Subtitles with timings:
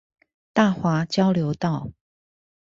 [0.51, 1.91] 大華交流道